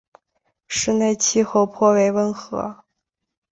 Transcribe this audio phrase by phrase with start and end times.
[0.67, 2.83] 市内的气候颇为温和。